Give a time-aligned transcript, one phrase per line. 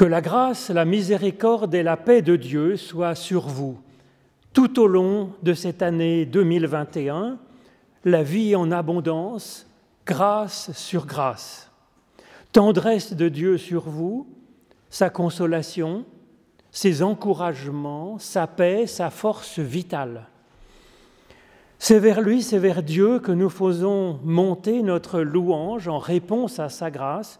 [0.00, 3.78] Que la grâce, la miséricorde et la paix de Dieu soient sur vous
[4.54, 7.38] tout au long de cette année 2021,
[8.06, 9.66] la vie en abondance,
[10.06, 11.70] grâce sur grâce.
[12.52, 14.26] Tendresse de Dieu sur vous,
[14.88, 16.06] sa consolation,
[16.70, 20.28] ses encouragements, sa paix, sa force vitale.
[21.78, 26.70] C'est vers lui, c'est vers Dieu que nous faisons monter notre louange en réponse à
[26.70, 27.38] sa grâce,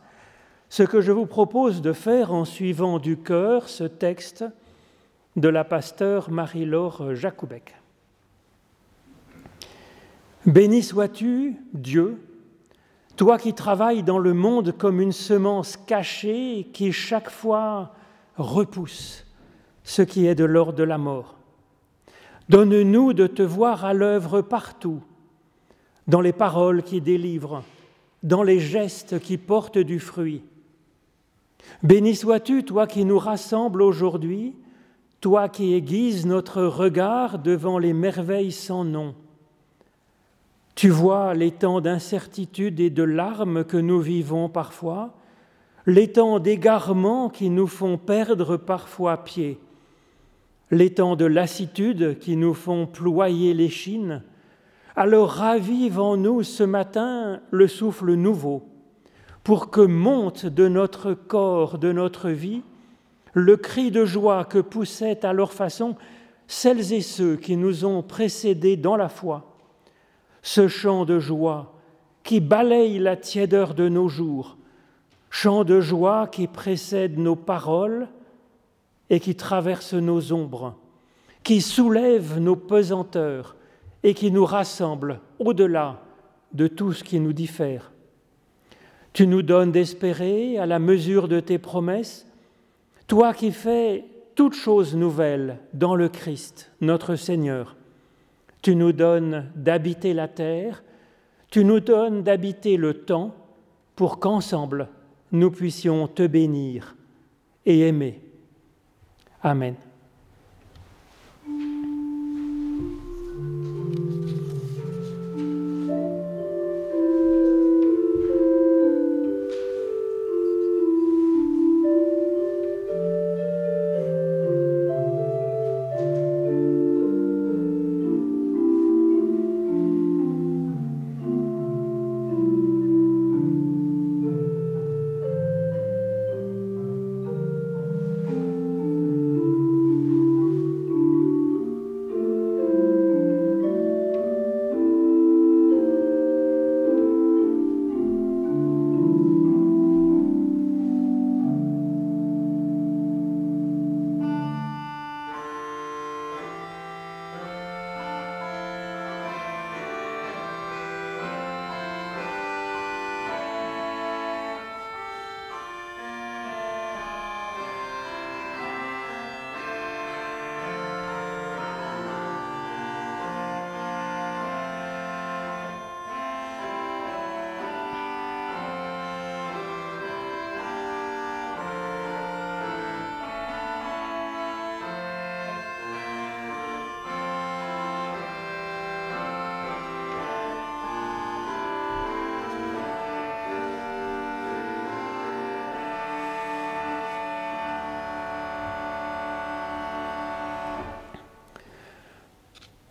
[0.71, 4.45] ce que je vous propose de faire en suivant du cœur ce texte
[5.34, 7.74] de la pasteur Marie-Laure Jacoubek.
[10.46, 12.23] Béni sois-tu, Dieu,
[13.16, 17.93] toi qui travailles dans le monde comme une semence cachée qui chaque fois
[18.37, 19.27] repousse
[19.82, 21.34] ce qui est de l'ordre de la mort.
[22.48, 25.02] Donne-nous de te voir à l'œuvre partout,
[26.07, 27.65] dans les paroles qui délivrent,
[28.23, 30.43] dans les gestes qui portent du fruit.
[31.82, 34.55] Béni sois-tu, toi qui nous rassembles aujourd'hui,
[35.20, 39.15] toi qui aiguises notre regard devant les merveilles sans nom.
[40.74, 45.15] Tu vois les temps d'incertitude et de larmes que nous vivons parfois,
[45.87, 49.59] les temps d'égarement qui nous font perdre parfois pied,
[50.70, 54.23] les temps de lassitude qui nous font ployer les chines.
[54.96, 58.70] Alors ravive en nous ce matin le souffle nouveau,
[59.45, 62.63] pour que monte de notre corps, de notre vie,
[63.33, 65.97] le cri de joie que poussaient à leur façon
[66.47, 69.56] celles et ceux qui nous ont précédés dans la foi,
[70.43, 71.75] ce chant de joie
[72.22, 74.56] qui balaye la tiédeur de nos jours,
[75.31, 78.09] chant de joie qui précède nos paroles
[79.09, 80.75] et qui traverse nos ombres,
[81.43, 83.56] qui soulève nos pesanteurs
[84.03, 86.00] et qui nous rassemble au-delà
[86.53, 87.93] de tout ce qui nous diffère.
[89.12, 92.27] Tu nous donnes d'espérer à la mesure de tes promesses
[93.11, 94.05] toi qui fais
[94.37, 97.75] toutes choses nouvelles dans le Christ, notre Seigneur,
[98.62, 100.84] tu nous donnes d'habiter la terre,
[101.50, 103.34] tu nous donnes d'habiter le temps
[103.97, 104.88] pour qu'ensemble
[105.32, 106.94] nous puissions te bénir
[107.66, 108.20] et aimer.
[109.43, 109.75] Amen.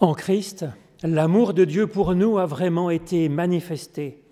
[0.02, 0.66] En Christ,
[1.04, 4.24] l'amour de Dieu pour nous a vraiment été manifesté.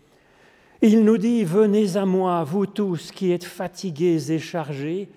[0.81, 5.09] Il nous dit, Venez à moi, vous tous qui êtes fatigués et chargés,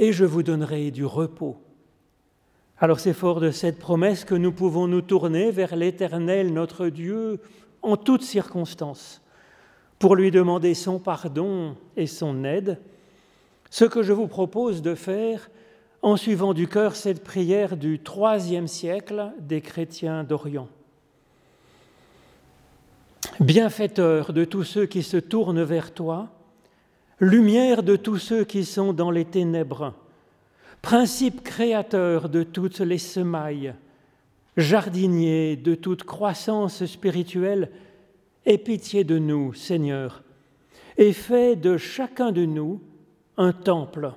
[0.00, 1.56] et je vous donnerai du repos.
[2.78, 7.38] Alors c'est fort de cette promesse que nous pouvons nous tourner vers l'Éternel, notre Dieu,
[7.80, 9.22] en toutes circonstances,
[10.00, 12.80] pour lui demander son pardon et son aide.
[13.70, 15.48] Ce que je vous propose de faire,
[16.06, 20.68] en suivant du cœur cette prière du troisième siècle des chrétiens d'Orient.
[23.40, 26.28] Bienfaiteur de tous ceux qui se tournent vers toi,
[27.18, 29.94] lumière de tous ceux qui sont dans les ténèbres,
[30.80, 33.74] principe créateur de toutes les semailles,
[34.56, 37.68] jardinier de toute croissance spirituelle,
[38.44, 40.22] aie pitié de nous, Seigneur,
[40.98, 42.80] et fais de chacun de nous
[43.36, 44.12] un temple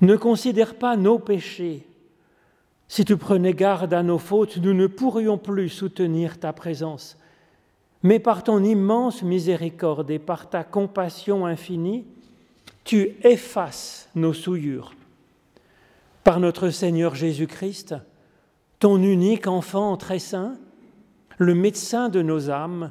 [0.00, 1.86] ne considère pas nos péchés.
[2.88, 7.16] Si tu prenais garde à nos fautes, nous ne pourrions plus soutenir ta présence.
[8.02, 12.04] Mais par ton immense miséricorde et par ta compassion infinie,
[12.84, 14.92] Tu effaces nos souillures.
[16.22, 17.94] Par notre Seigneur Jésus-Christ,
[18.78, 20.58] ton unique enfant très saint,
[21.38, 22.90] le médecin de nos âmes,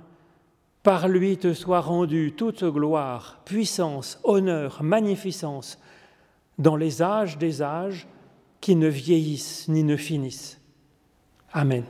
[0.81, 5.79] par lui te soit rendue toute gloire, puissance, honneur, magnificence,
[6.57, 8.07] dans les âges des âges
[8.61, 10.59] qui ne vieillissent ni ne finissent.
[11.51, 11.83] Amen.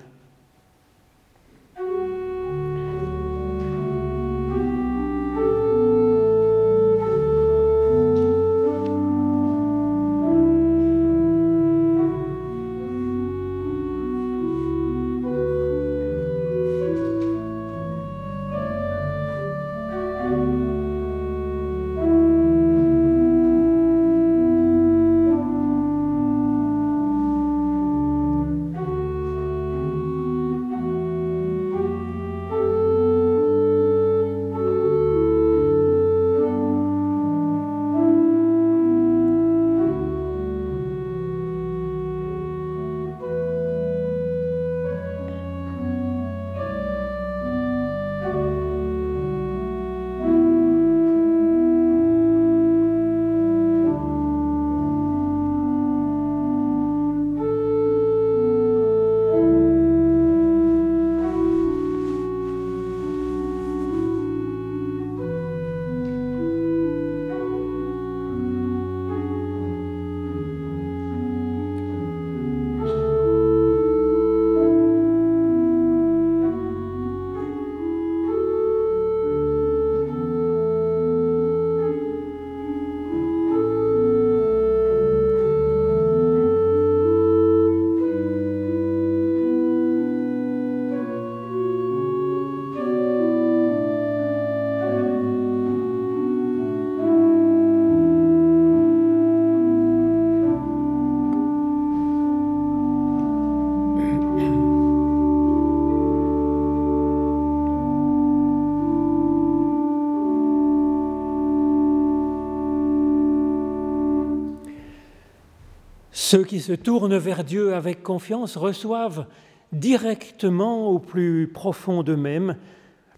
[116.34, 119.28] Ceux qui se tournent vers Dieu avec confiance reçoivent
[119.72, 122.58] directement au plus profond d'eux-mêmes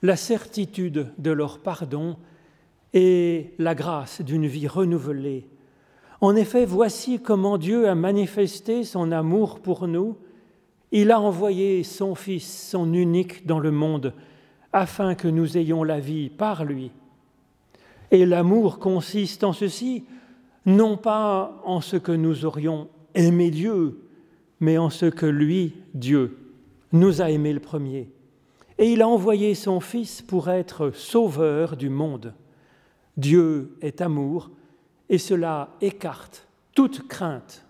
[0.01, 2.17] la certitude de leur pardon
[2.93, 5.47] et la grâce d'une vie renouvelée.
[6.19, 10.17] En effet, voici comment Dieu a manifesté son amour pour nous.
[10.91, 14.13] Il a envoyé son Fils, son unique, dans le monde,
[14.73, 16.91] afin que nous ayons la vie par lui.
[18.11, 20.03] Et l'amour consiste en ceci,
[20.65, 23.99] non pas en ce que nous aurions aimer Dieu,
[24.59, 26.37] mais en ce que lui, Dieu,
[26.91, 28.09] nous a aimé le premier.
[28.77, 32.33] Et il a envoyé son Fils pour être sauveur du monde.
[33.17, 34.51] Dieu est amour,
[35.09, 37.64] et cela écarte toute crainte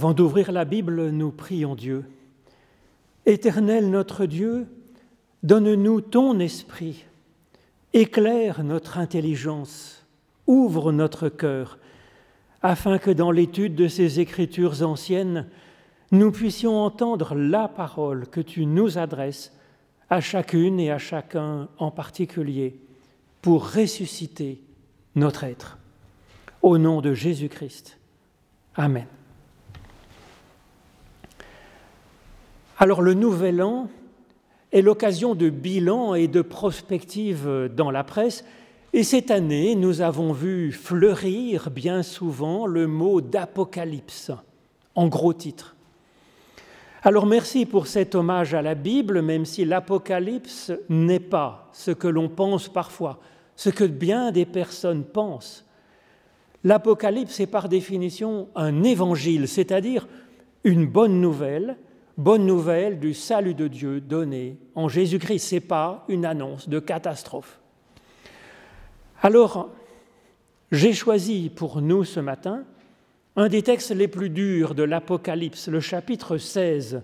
[0.00, 2.06] Avant d'ouvrir la Bible, nous prions Dieu.
[3.26, 4.66] Éternel notre Dieu,
[5.42, 7.04] donne-nous ton esprit,
[7.92, 10.06] éclaire notre intelligence,
[10.46, 11.78] ouvre notre cœur,
[12.62, 15.46] afin que dans l'étude de ces écritures anciennes,
[16.12, 19.54] nous puissions entendre la parole que tu nous adresses
[20.08, 22.80] à chacune et à chacun en particulier,
[23.42, 24.62] pour ressusciter
[25.14, 25.76] notre être.
[26.62, 27.98] Au nom de Jésus-Christ.
[28.76, 29.06] Amen.
[32.82, 33.90] Alors le Nouvel An
[34.72, 38.42] est l'occasion de bilan et de prospective dans la presse,
[38.94, 44.32] et cette année nous avons vu fleurir bien souvent le mot d'apocalypse
[44.94, 45.76] en gros titre.
[47.02, 52.08] Alors merci pour cet hommage à la Bible, même si l'Apocalypse n'est pas ce que
[52.08, 53.20] l'on pense parfois,
[53.56, 55.66] ce que bien des personnes pensent.
[56.64, 60.08] L'Apocalypse est par définition un évangile, c'est-à-dire
[60.64, 61.76] une bonne nouvelle,
[62.20, 65.38] bonne nouvelle du salut de Dieu donné en Jésus-Christ.
[65.38, 67.60] Ce n'est pas une annonce de catastrophe.
[69.22, 69.70] Alors,
[70.70, 72.64] j'ai choisi pour nous ce matin
[73.36, 77.00] un des textes les plus durs de l'Apocalypse, le chapitre 16,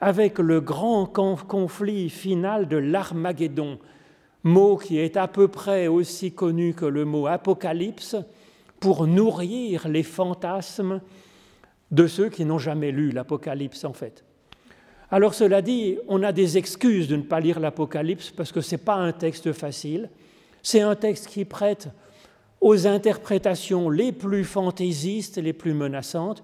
[0.00, 3.78] avec le grand conflit final de l'Armageddon,
[4.42, 8.16] mot qui est à peu près aussi connu que le mot Apocalypse,
[8.80, 11.02] pour nourrir les fantasmes
[11.90, 14.24] de ceux qui n'ont jamais lu l'Apocalypse en fait.
[15.10, 18.74] Alors cela dit, on a des excuses de ne pas lire l'Apocalypse parce que ce
[18.74, 20.10] n'est pas un texte facile,
[20.62, 21.88] c'est un texte qui prête
[22.60, 26.42] aux interprétations les plus fantaisistes, les plus menaçantes,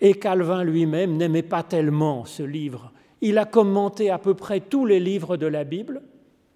[0.00, 2.92] et Calvin lui-même n'aimait pas tellement ce livre.
[3.20, 6.02] Il a commenté à peu près tous les livres de la Bible,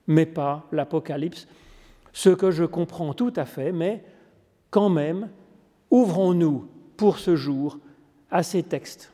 [0.07, 1.47] mais pas l'Apocalypse,
[2.13, 4.03] ce que je comprends tout à fait, mais
[4.71, 5.29] quand même,
[5.91, 7.79] ouvrons-nous pour ce jour
[8.31, 9.12] à ces textes.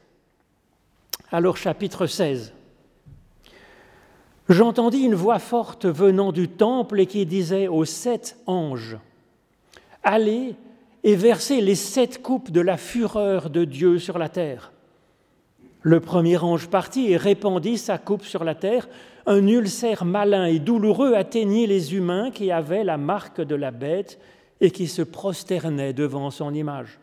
[1.30, 2.54] Alors chapitre 16.
[4.48, 8.96] J'entendis une voix forte venant du temple et qui disait aux sept anges,
[10.02, 10.54] Allez
[11.04, 14.72] et versez les sept coupes de la fureur de Dieu sur la terre.
[15.82, 18.88] Le premier ange partit et répandit sa coupe sur la terre.
[19.26, 24.18] Un ulcère malin et douloureux atteignit les humains qui avaient la marque de la bête
[24.62, 26.98] et qui se prosternaient devant son image.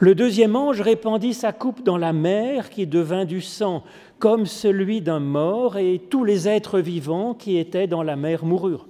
[0.00, 3.84] Le deuxième ange répandit sa coupe dans la mer qui devint du sang,
[4.18, 8.86] comme celui d'un mort, et tous les êtres vivants qui étaient dans la mer moururent.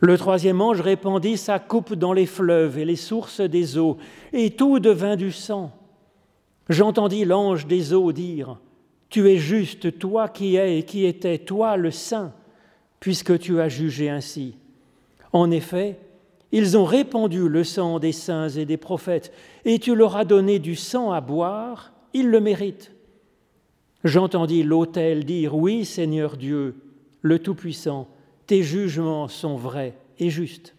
[0.00, 3.98] Le troisième ange répandit sa coupe dans les fleuves et les sources des eaux,
[4.32, 5.72] et tout devint du sang.
[6.70, 8.58] J'entendis l'ange des eaux dire,
[9.10, 12.32] Tu es juste, toi qui es et qui étais, toi le saint,
[12.98, 14.56] puisque tu as jugé ainsi.
[15.32, 15.98] En effet,
[16.52, 19.32] ils ont répandu le sang des saints et des prophètes,
[19.64, 22.92] et tu leur as donné du sang à boire, ils le méritent.
[24.02, 26.76] J'entendis l'autel dire, Oui Seigneur Dieu,
[27.22, 28.08] le Tout-Puissant,
[28.46, 30.74] tes jugements sont vrais et justes.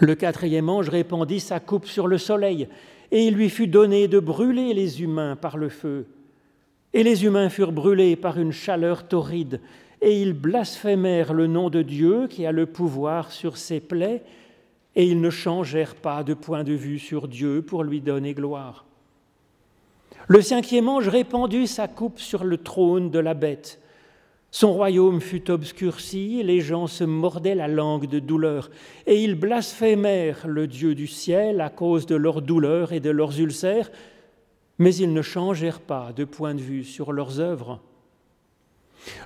[0.00, 2.68] Le quatrième ange répandit sa coupe sur le soleil,
[3.12, 6.06] et il lui fut donné de brûler les humains par le feu.
[6.92, 9.60] Et les humains furent brûlés par une chaleur torride,
[10.00, 14.22] et ils blasphémèrent le nom de Dieu qui a le pouvoir sur ses plaies,
[14.94, 18.84] et ils ne changèrent pas de point de vue sur Dieu pour lui donner gloire.
[20.28, 23.80] Le cinquième ange répandit sa coupe sur le trône de la bête,
[24.50, 28.70] son royaume fut obscurci, les gens se mordaient la langue de douleur,
[29.06, 33.38] et ils blasphémèrent le Dieu du ciel à cause de leurs douleurs et de leurs
[33.38, 33.90] ulcères,
[34.78, 37.82] mais ils ne changèrent pas de point de vue sur leurs œuvres.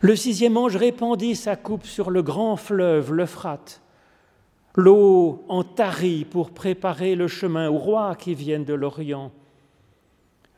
[0.01, 3.83] Le sixième ange répandit sa coupe sur le grand fleuve, l'Euphrate.
[4.77, 9.33] L'eau en tarit pour préparer le chemin aux rois qui viennent de l'Orient.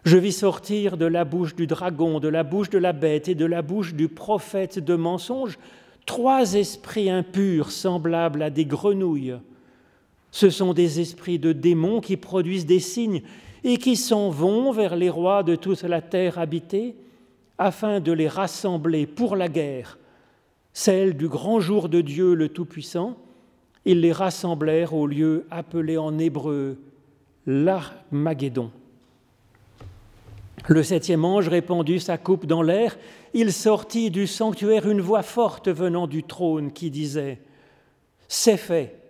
[0.05, 3.35] Je vis sortir de la bouche du dragon, de la bouche de la bête et
[3.35, 5.59] de la bouche du prophète de mensonge
[6.07, 9.37] trois esprits impurs semblables à des grenouilles.
[10.31, 13.23] Ce sont des esprits de démons qui produisent des signes
[13.65, 16.97] et qui s'en vont vers les rois de toute la terre habitée
[17.63, 19.97] afin de les rassembler pour la guerre,
[20.73, 23.17] celle du grand jour de Dieu le Tout-Puissant.
[23.85, 26.79] Ils les rassemblèrent au lieu appelé en hébreu
[27.47, 28.73] l'Armageddon.
[30.67, 32.99] Le septième ange répandit sa coupe dans l'air.
[33.33, 37.39] Il sortit du sanctuaire une voix forte venant du trône qui disait
[38.27, 39.02] C'est fait.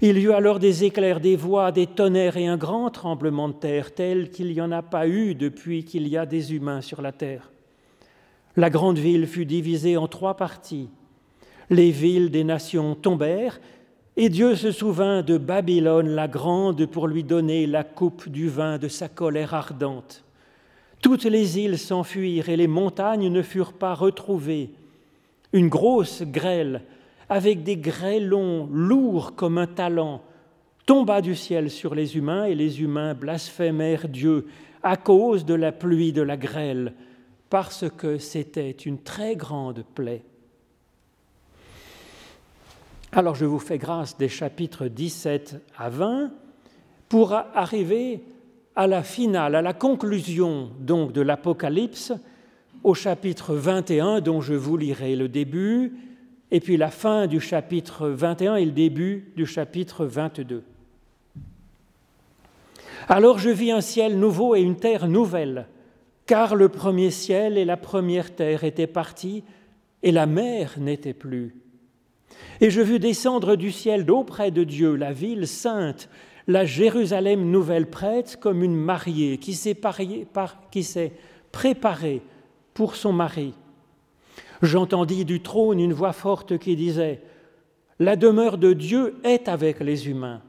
[0.00, 3.54] Il y eut alors des éclairs, des voix, des tonnerres et un grand tremblement de
[3.54, 7.02] terre tel qu'il n'y en a pas eu depuis qu'il y a des humains sur
[7.02, 7.50] la terre.
[8.56, 10.88] La grande ville fut divisée en trois parties.
[11.70, 13.60] Les villes des nations tombèrent,
[14.16, 18.78] et Dieu se souvint de Babylone la grande pour lui donner la coupe du vin
[18.78, 20.22] de sa colère ardente.
[21.02, 24.70] Toutes les îles s'enfuirent et les montagnes ne furent pas retrouvées.
[25.52, 26.82] Une grosse grêle,
[27.28, 30.22] avec des grêlons lourds comme un talent,
[30.86, 34.46] tomba du ciel sur les humains et les humains blasphémèrent Dieu
[34.82, 36.94] à cause de la pluie de la grêle,
[37.48, 40.24] parce que c'était une très grande plaie.
[43.12, 46.32] Alors je vous fais grâce des chapitres 17 à 20
[47.08, 48.24] pour arriver
[48.76, 52.12] à la finale, à la conclusion donc de l'Apocalypse,
[52.82, 55.94] au chapitre 21 dont je vous lirai le début,
[56.50, 60.62] et puis la fin du chapitre 21 et le début du chapitre 22.
[63.08, 65.66] Alors je vis un ciel nouveau et une terre nouvelle,
[66.26, 69.44] car le premier ciel et la première terre étaient partis,
[70.02, 71.54] et la mer n'était plus.
[72.60, 76.08] Et je vis descendre du ciel d'auprès de Dieu la ville sainte,
[76.46, 79.74] la Jérusalem nouvelle prête, comme une mariée qui s'est
[81.52, 82.22] préparée
[82.74, 83.54] pour son mari.
[84.62, 87.22] J'entendis du trône une voix forte qui disait,
[87.98, 90.42] La demeure de Dieu est avec les humains.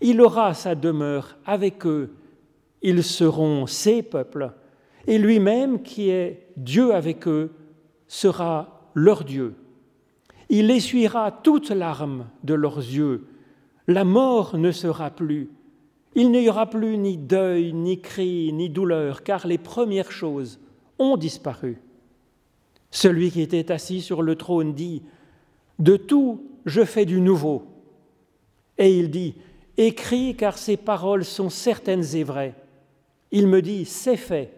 [0.00, 2.14] Il aura sa demeure avec eux.
[2.82, 4.52] Ils seront ses peuples.
[5.06, 7.52] Et lui-même, qui est Dieu avec eux,
[8.06, 9.54] sera leur Dieu.
[10.48, 13.26] Il essuiera toute larme de leurs yeux.
[13.86, 15.50] La mort ne sera plus.
[16.14, 20.58] Il n'y aura plus ni deuil, ni cri, ni douleur, car les premières choses
[20.98, 21.80] ont disparu.
[22.90, 25.02] Celui qui était assis sur le trône dit,
[25.78, 27.64] De tout je fais du nouveau.
[28.76, 29.34] Et il dit,
[29.76, 32.54] Écris car ces paroles sont certaines et vraies.
[33.30, 34.52] Il me dit, C'est fait.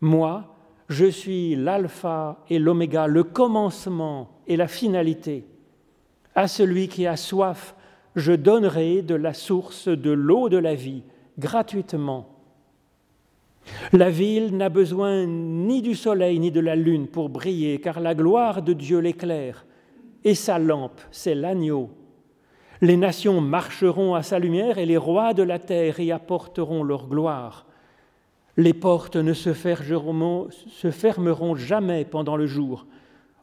[0.00, 0.54] Moi,
[0.88, 5.44] je suis l'alpha et l'oméga, le commencement et la finalité.
[6.34, 7.74] À celui qui a soif,
[8.16, 11.02] je donnerai de la source de l'eau de la vie
[11.38, 12.37] gratuitement.
[13.92, 18.14] La ville n'a besoin ni du soleil ni de la lune pour briller, car la
[18.14, 19.64] gloire de Dieu l'éclaire,
[20.24, 21.88] et sa lampe, c'est l'agneau.
[22.82, 27.08] Les nations marcheront à sa lumière, et les rois de la terre y apporteront leur
[27.08, 27.66] gloire.
[28.58, 30.48] Les portes ne se fermeront,
[31.56, 32.86] jamais pendant le jour.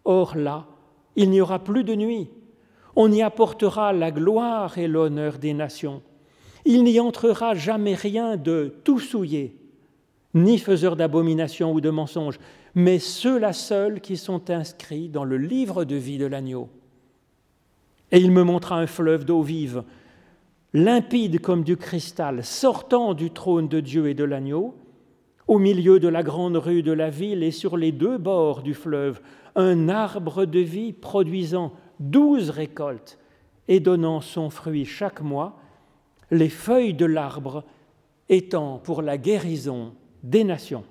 [0.04, 0.68] Or là,
[1.16, 2.30] il n'y aura plus de nuit.
[2.96, 6.02] On y apportera la gloire et l'honneur des nations.
[6.66, 9.56] Il n'y entrera jamais rien de tout souillé
[10.36, 12.40] ni faiseurs d'abomination ou de mensonges,
[12.76, 16.70] mais ceux-là seuls qui sont inscrits dans le livre de vie de l'agneau.
[18.12, 19.84] Et il me montra un fleuve d'eau vive,
[20.74, 24.76] limpide comme du cristal, sortant du trône de Dieu et de l'agneau,
[25.48, 28.74] au milieu de la grande rue de la ville et sur les deux bords du
[28.74, 29.22] fleuve,
[29.56, 33.20] un arbre de vie produisant douze récoltes
[33.68, 35.58] et donnant son fruit chaque mois,
[36.30, 37.64] les feuilles de l'arbre
[38.28, 39.94] étant pour la guérison
[40.26, 40.84] des nations.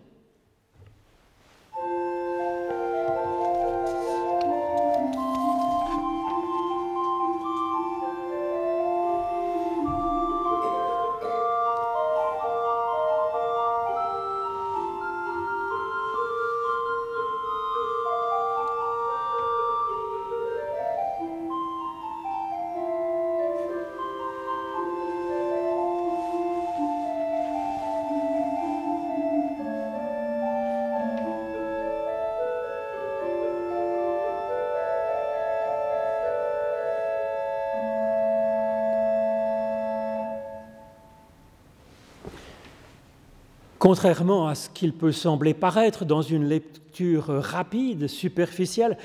[43.85, 48.97] Contrairement à ce qu'il peut sembler paraître dans une lecture rapide, superficielle,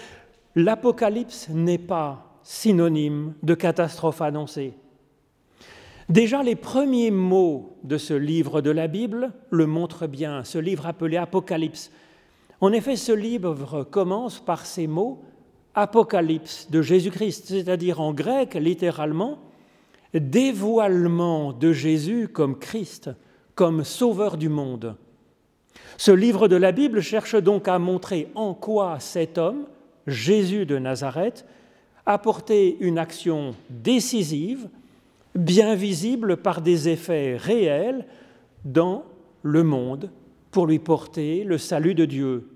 [0.56, 4.72] l'Apocalypse n'est pas synonyme de catastrophe annoncée.
[6.08, 10.88] Déjà, les premiers mots de ce livre de la Bible le montrent bien, ce livre
[10.88, 11.92] appelé Apocalypse.
[12.62, 15.22] En effet, ce livre commence par ces mots
[15.76, 19.39] Apocalypse de Jésus-Christ, c'est-à-dire en grec littéralement
[20.13, 23.10] dévoilement de Jésus comme Christ
[23.60, 24.95] comme sauveur du monde.
[25.98, 29.65] Ce livre de la Bible cherche donc à montrer en quoi cet homme,
[30.08, 31.45] Jésus de Nazareth,
[32.06, 34.69] a porté une action décisive,
[35.36, 38.06] bien visible par des effets réels
[38.63, 39.04] dans
[39.43, 40.10] le monde
[40.52, 42.48] pour lui porter le salut de Dieu.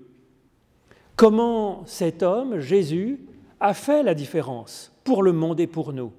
[1.16, 3.20] Comment cet homme, Jésus,
[3.60, 6.12] a fait la différence pour le monde et pour nous?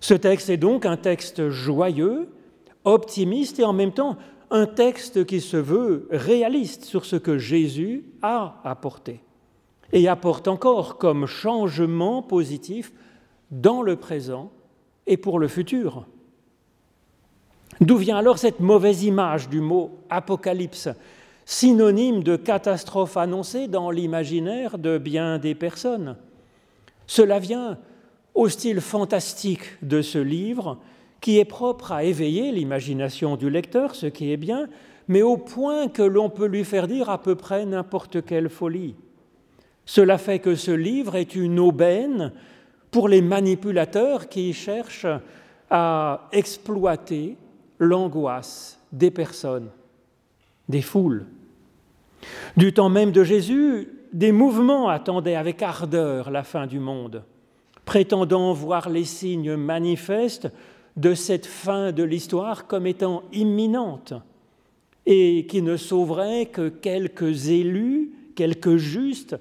[0.00, 2.30] Ce texte est donc un texte joyeux
[2.86, 4.16] optimiste et en même temps
[4.50, 9.20] un texte qui se veut réaliste sur ce que Jésus a apporté
[9.92, 12.92] et apporte encore comme changement positif
[13.50, 14.50] dans le présent
[15.06, 16.06] et pour le futur.
[17.80, 20.88] D'où vient alors cette mauvaise image du mot apocalypse,
[21.44, 26.16] synonyme de catastrophe annoncée dans l'imaginaire de bien des personnes?
[27.06, 27.78] Cela vient
[28.34, 30.78] au style fantastique de ce livre
[31.26, 34.68] qui est propre à éveiller l'imagination du lecteur, ce qui est bien,
[35.08, 38.94] mais au point que l'on peut lui faire dire à peu près n'importe quelle folie.
[39.84, 42.30] Cela fait que ce livre est une aubaine
[42.92, 45.08] pour les manipulateurs qui cherchent
[45.68, 47.36] à exploiter
[47.80, 49.70] l'angoisse des personnes,
[50.68, 51.26] des foules.
[52.56, 57.24] Du temps même de Jésus, des mouvements attendaient avec ardeur la fin du monde,
[57.84, 60.52] prétendant voir les signes manifestes
[60.96, 64.14] de cette fin de l'histoire comme étant imminente
[65.06, 69.36] et qui ne sauverait que quelques élus, quelques justes,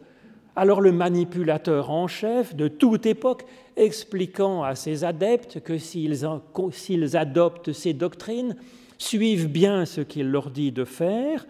[0.55, 7.73] alors le manipulateur en chef de toute époque expliquant à ses adeptes que s'ils adoptent
[7.73, 8.55] ces doctrines,
[8.97, 11.45] suivent bien ce qu'il leur dit de faire,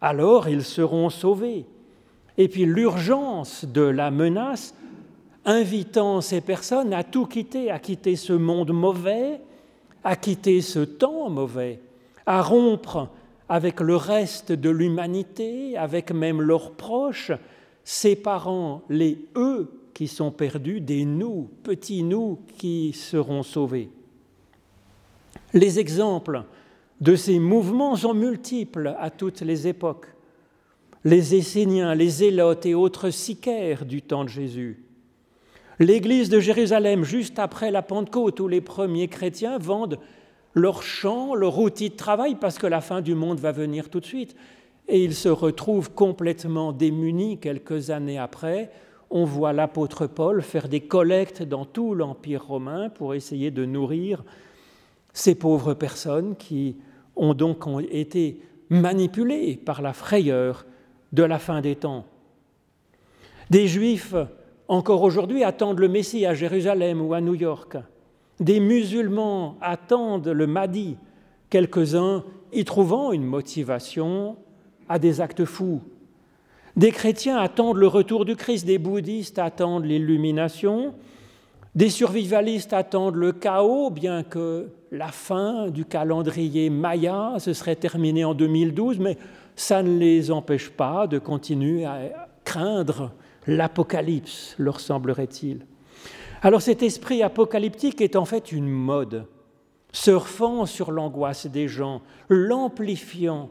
[0.00, 1.66] alors ils seront sauvés.
[2.38, 4.74] Et puis l'urgence de la menace,
[5.44, 9.40] invitant ces personnes à tout quitter, à quitter ce monde mauvais,
[10.04, 11.80] à quitter ce temps mauvais,
[12.26, 13.08] à rompre
[13.48, 17.32] avec le reste de l'humanité, avec même leurs proches,
[17.84, 23.90] séparant les eux qui sont perdus des nous, petits nous qui seront sauvés.
[25.52, 26.44] Les exemples
[27.00, 30.06] de ces mouvements sont multiples à toutes les époques.
[31.04, 34.84] Les Esséniens, les Zélotes et autres sicaires du temps de Jésus.
[35.80, 39.98] L'église de Jérusalem, juste après la Pentecôte, où les premiers chrétiens vendent
[40.52, 43.98] leur champ, leur outil de travail, parce que la fin du monde va venir tout
[43.98, 44.36] de suite.
[44.88, 48.70] Et ils se retrouvent complètement démunis quelques années après.
[49.08, 54.22] On voit l'apôtre Paul faire des collectes dans tout l'Empire romain pour essayer de nourrir
[55.14, 56.76] ces pauvres personnes qui
[57.16, 60.66] ont donc été manipulés par la frayeur
[61.14, 62.04] de la fin des temps.
[63.48, 64.14] Des Juifs,
[64.70, 67.76] encore aujourd'hui, attendent le Messie à Jérusalem ou à New York.
[68.38, 70.96] Des musulmans attendent le Mahdi,
[71.50, 74.36] quelques-uns y trouvant une motivation
[74.88, 75.80] à des actes fous.
[76.76, 80.94] Des chrétiens attendent le retour du Christ, des bouddhistes attendent l'illumination,
[81.74, 88.24] des survivalistes attendent le chaos, bien que la fin du calendrier Maya se serait terminée
[88.24, 89.18] en 2012, mais
[89.56, 93.10] ça ne les empêche pas de continuer à craindre
[93.46, 95.66] l'apocalypse, leur semblerait-il.
[96.42, 99.26] Alors cet esprit apocalyptique est en fait une mode,
[99.92, 103.50] surfant sur l'angoisse des gens, l'amplifiant,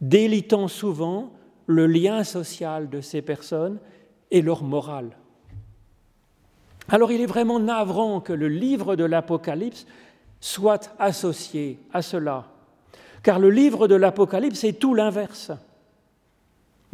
[0.00, 1.32] délitant souvent
[1.66, 3.78] le lien social de ces personnes
[4.30, 5.16] et leur morale.
[6.88, 9.86] Alors il est vraiment navrant que le livre de l'Apocalypse
[10.40, 12.46] soit associé à cela,
[13.22, 15.52] car le livre de l'Apocalypse est tout l'inverse.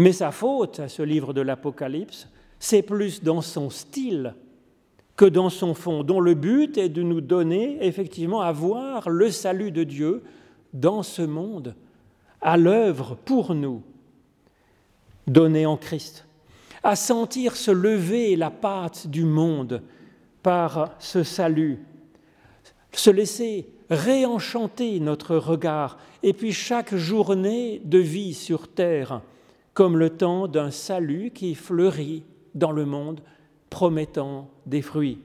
[0.00, 2.26] Mais sa faute à ce livre de l'Apocalypse,
[2.58, 4.34] c'est plus dans son style
[5.14, 9.30] que dans son fond, dont le but est de nous donner effectivement à voir le
[9.30, 10.22] salut de Dieu
[10.72, 11.74] dans ce monde,
[12.40, 13.82] à l'œuvre pour nous,
[15.26, 16.24] donné en Christ
[16.82, 19.82] à sentir se lever la pâte du monde
[20.42, 21.78] par ce salut,
[22.90, 29.20] se laisser réenchanter notre regard, et puis chaque journée de vie sur terre,
[29.74, 33.20] comme le temps d'un salut qui fleurit dans le monde,
[33.70, 35.18] promettant des fruits.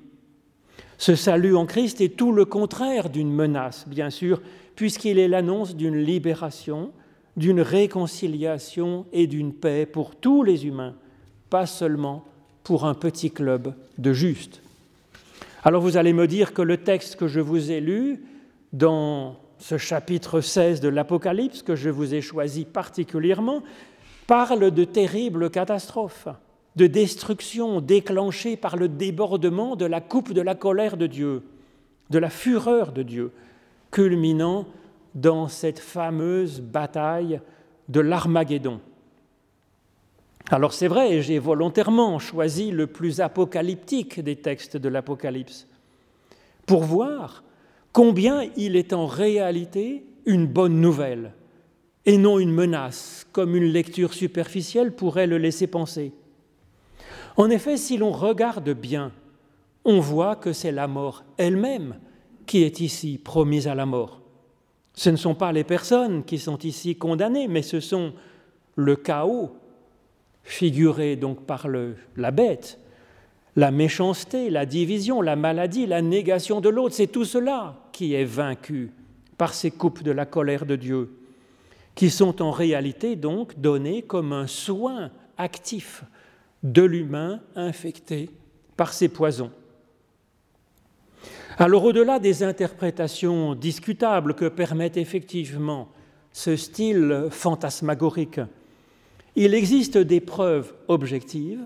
[0.98, 4.42] Ce salut en Christ est tout le contraire d'une menace, bien sûr,
[4.76, 6.92] puisqu'il est l'annonce d'une libération,
[7.36, 10.96] d'une réconciliation et d'une paix pour tous les humains
[11.50, 12.26] pas seulement
[12.64, 14.62] pour un petit club de justes.
[15.64, 18.24] Alors vous allez me dire que le texte que je vous ai lu
[18.74, 23.64] dans ce chapitre 16 de l'Apocalypse, que je vous ai choisi particulièrement,
[24.28, 26.28] parle de terribles catastrophes,
[26.76, 31.44] de destruction déclenchées par le débordement de la coupe de la colère de Dieu,
[32.10, 33.32] de la fureur de Dieu,
[33.92, 34.66] culminant
[35.14, 37.40] dans cette fameuse bataille
[37.88, 38.82] de l'Armageddon.
[40.52, 45.68] Alors c'est vrai, j'ai volontairement choisi le plus apocalyptique des textes de l'Apocalypse
[46.66, 47.44] pour voir
[47.94, 51.32] combien il est en réalité une bonne nouvelle
[52.06, 56.12] et non une menace, comme une lecture superficielle pourrait le laisser penser.
[57.38, 59.12] En effet, si l'on regarde bien,
[59.84, 61.96] on voit que c'est la mort elle-même
[62.46, 64.22] qui est ici promise à la mort.
[64.94, 68.14] Ce ne sont pas les personnes qui sont ici condamnées, mais ce sont
[68.76, 69.56] le chaos
[70.44, 72.80] figuré donc par la bête,
[73.56, 78.26] la méchanceté, la division, la maladie, la négation de l'autre, c'est tout cela qui est
[78.26, 78.92] vaincu
[79.38, 81.10] par ces coupes de la colère de Dieu,
[81.96, 86.04] qui sont en réalité donc données comme un soin actif
[86.64, 88.30] de l'humain infecté
[88.76, 89.52] par ces poisons.
[91.58, 95.90] Alors au-delà des interprétations discutables que permettent effectivement
[96.34, 98.42] ce style fantasmagorique,
[99.38, 101.66] il existe des preuves objectives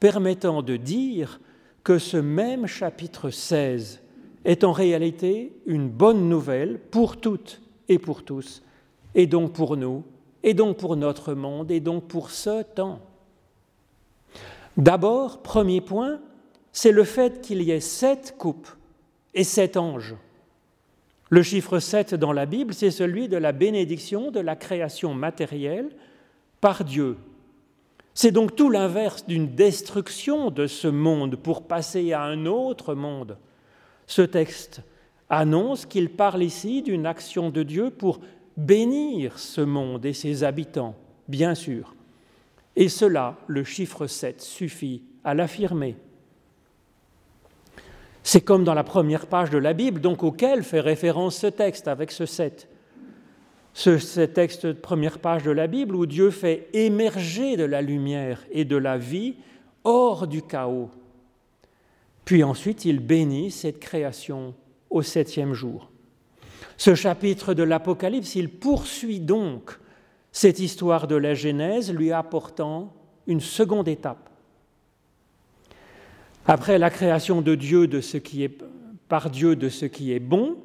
[0.00, 1.40] permettant de dire
[1.84, 4.00] que ce même chapitre 16
[4.44, 8.62] est en réalité une bonne nouvelle pour toutes et pour tous,
[9.18, 10.04] et donc pour nous,
[10.44, 13.00] et donc pour notre monde, et donc pour ce temps.
[14.76, 16.20] D'abord, premier point,
[16.70, 18.68] c'est le fait qu'il y ait sept coupes
[19.34, 20.14] et sept anges.
[21.30, 25.90] Le chiffre 7 dans la Bible, c'est celui de la bénédiction de la création matérielle
[26.60, 27.16] par Dieu.
[28.14, 33.36] C'est donc tout l'inverse d'une destruction de ce monde pour passer à un autre monde.
[34.06, 34.80] Ce texte
[35.28, 38.20] annonce qu'il parle ici d'une action de Dieu pour
[38.58, 40.96] bénir ce monde et ses habitants,
[41.28, 41.94] bien sûr.
[42.76, 45.96] Et cela, le chiffre 7 suffit à l'affirmer.
[48.24, 51.88] C'est comme dans la première page de la Bible, donc auquel fait référence ce texte
[51.88, 52.68] avec ce 7.
[53.74, 58.44] Ce, texte de première page de la Bible où Dieu fait émerger de la lumière
[58.50, 59.36] et de la vie
[59.84, 60.90] hors du chaos.
[62.24, 64.54] Puis ensuite, il bénit cette création
[64.90, 65.90] au septième jour.
[66.78, 69.78] Ce chapitre de l'Apocalypse, il poursuit donc
[70.30, 72.94] cette histoire de la Genèse, lui apportant
[73.26, 74.30] une seconde étape.
[76.46, 78.62] Après la création de Dieu de ce qui est
[79.08, 80.56] par Dieu de ce qui est bon,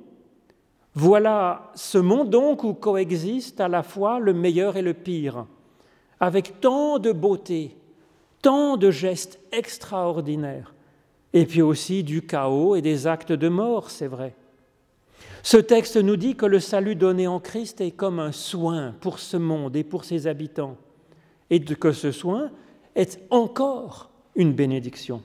[0.94, 5.48] voilà ce monde donc où coexiste à la fois le meilleur et le pire,
[6.20, 7.76] avec tant de beauté,
[8.44, 10.76] tant de gestes extraordinaires,
[11.34, 14.36] et puis aussi du chaos et des actes de mort, c'est vrai.
[15.44, 19.20] Ce texte nous dit que le salut donné en Christ est comme un soin pour
[19.20, 20.78] ce monde et pour ses habitants,
[21.50, 22.50] et que ce soin
[22.96, 25.22] est encore une bénédiction,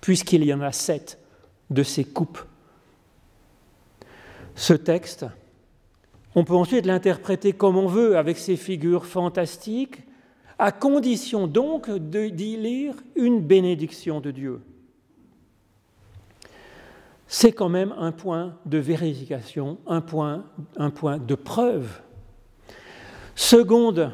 [0.00, 1.18] puisqu'il y en a sept
[1.70, 2.40] de ces coupes.
[4.56, 5.26] Ce texte,
[6.34, 10.02] on peut ensuite l'interpréter comme on veut, avec ses figures fantastiques,
[10.58, 14.60] à condition donc d'y lire une bénédiction de Dieu
[17.32, 20.44] c'est quand même un point de vérification, un point,
[20.76, 22.00] un point de preuve.
[23.36, 24.10] Seconde,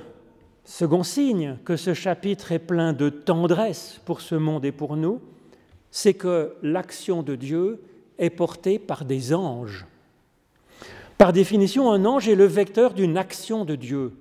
[0.66, 5.22] second signe que ce chapitre est plein de tendresse pour ce monde et pour nous,
[5.90, 7.80] c'est que l'action de Dieu
[8.18, 9.86] est portée par des anges.
[11.16, 14.12] Par définition, un ange est le vecteur d'une action de Dieu,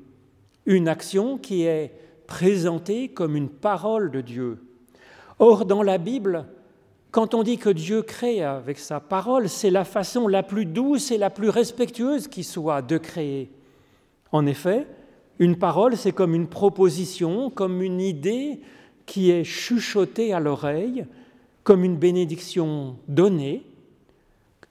[0.65, 1.91] une action qui est
[2.27, 4.57] présentée comme une parole de Dieu.
[5.37, 6.45] Or, dans la Bible,
[7.15, 11.11] quand on dit que Dieu crée avec sa parole, c'est la façon la plus douce
[11.11, 13.49] et la plus respectueuse qui soit de créer.
[14.33, 14.85] En effet,
[15.39, 18.59] une parole, c'est comme une proposition, comme une idée
[19.05, 21.05] qui est chuchotée à l'oreille,
[21.63, 23.63] comme une bénédiction donnée,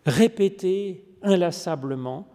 [0.05, 2.29] répétée inlassablement,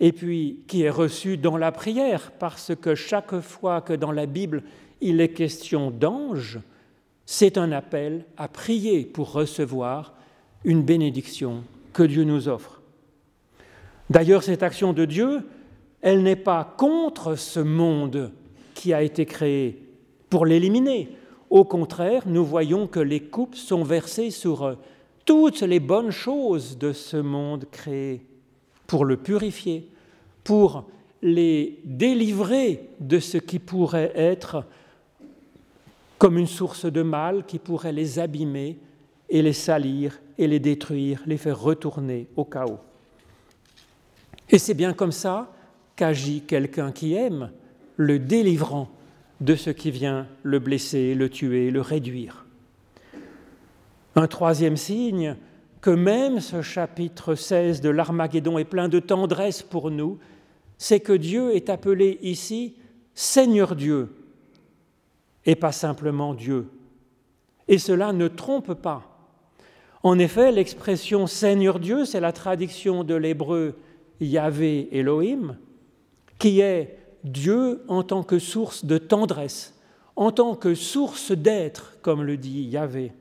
[0.00, 4.26] et puis qui est reçue dans la prière, parce que chaque fois que dans la
[4.26, 4.64] Bible
[5.00, 6.58] il est question d'ange,
[7.32, 10.14] c'est un appel à prier pour recevoir
[10.64, 11.62] une bénédiction
[11.92, 12.82] que Dieu nous offre.
[14.10, 15.42] D'ailleurs, cette action de Dieu,
[16.00, 18.32] elle n'est pas contre ce monde
[18.74, 19.80] qui a été créé
[20.28, 21.08] pour l'éliminer.
[21.50, 24.76] Au contraire, nous voyons que les coupes sont versées sur
[25.24, 28.26] toutes les bonnes choses de ce monde créé
[28.88, 29.88] pour le purifier,
[30.42, 30.84] pour
[31.22, 34.64] les délivrer de ce qui pourrait être
[36.20, 38.78] comme une source de mal qui pourrait les abîmer
[39.30, 42.78] et les salir et les détruire, les faire retourner au chaos.
[44.50, 45.50] Et c'est bien comme ça
[45.96, 47.50] qu'agit quelqu'un qui aime,
[47.96, 48.90] le délivrant
[49.40, 52.44] de ce qui vient le blesser, le tuer, le réduire.
[54.14, 55.36] Un troisième signe,
[55.80, 60.18] que même ce chapitre 16 de l'Armageddon est plein de tendresse pour nous,
[60.76, 62.74] c'est que Dieu est appelé ici
[63.14, 64.19] Seigneur Dieu,
[65.46, 66.68] et pas simplement Dieu.
[67.68, 69.02] Et cela ne trompe pas.
[70.02, 73.76] En effet, l'expression Seigneur Dieu, c'est la traduction de l'hébreu
[74.20, 75.56] Yahvé Elohim,
[76.38, 79.74] qui est Dieu en tant que source de tendresse,
[80.16, 83.12] en tant que source d'être, comme le dit Yahvé,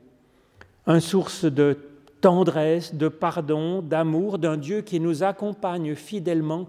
[0.88, 1.78] une source de
[2.22, 6.68] tendresse, de pardon, d'amour d'un Dieu qui nous accompagne fidèlement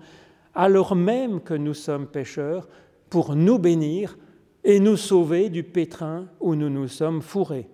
[0.54, 2.68] alors même que nous sommes pécheurs
[3.08, 4.16] pour nous bénir
[4.64, 7.68] et nous sauver du pétrin où nous nous sommes fourrés.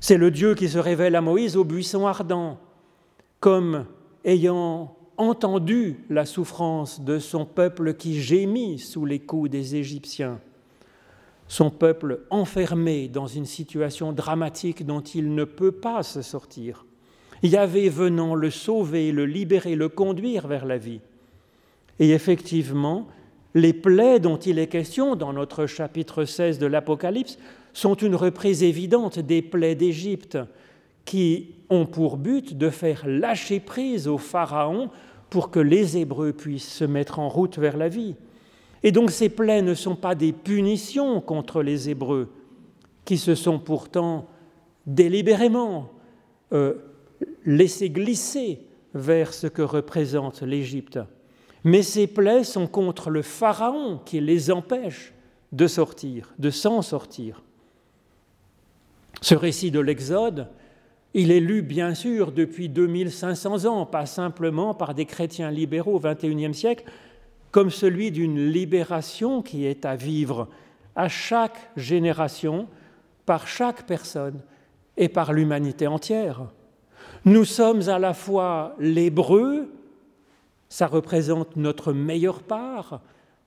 [0.00, 2.58] C'est le Dieu qui se révèle à Moïse au buisson ardent,
[3.40, 3.86] comme
[4.24, 10.40] ayant entendu la souffrance de son peuple qui gémit sous les coups des Égyptiens,
[11.48, 16.84] son peuple enfermé dans une situation dramatique dont il ne peut pas se sortir.
[17.42, 21.00] Yahvé venant le sauver, le libérer, le conduire vers la vie.
[21.98, 23.06] Et effectivement,
[23.56, 27.38] les plaies dont il est question dans notre chapitre 16 de l'Apocalypse
[27.72, 30.36] sont une reprise évidente des plaies d'Égypte
[31.06, 34.90] qui ont pour but de faire lâcher prise au Pharaon
[35.30, 38.14] pour que les Hébreux puissent se mettre en route vers la vie.
[38.82, 42.28] Et donc ces plaies ne sont pas des punitions contre les Hébreux,
[43.06, 44.28] qui se sont pourtant
[44.84, 45.88] délibérément
[46.52, 46.74] euh,
[47.46, 48.60] laissés glisser
[48.92, 50.98] vers ce que représente l'Égypte.
[51.66, 55.12] Mais ces plaies sont contre le Pharaon qui les empêche
[55.50, 57.42] de sortir, de s'en sortir.
[59.20, 60.46] Ce récit de l'Exode,
[61.12, 65.98] il est lu bien sûr depuis 2500 ans, pas simplement par des chrétiens libéraux au
[66.00, 66.84] XXIe siècle,
[67.50, 70.46] comme celui d'une libération qui est à vivre
[70.94, 72.68] à chaque génération,
[73.24, 74.38] par chaque personne
[74.96, 76.44] et par l'humanité entière.
[77.24, 79.68] Nous sommes à la fois l'hébreu,
[80.68, 83.00] ça représente notre meilleure part,